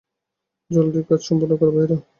জলদি 0.71 0.99
কাজ 1.09 1.19
সম্পন্ন 1.27 1.53
কর, 1.59 1.69
ভাইয়েরা। 1.75 1.97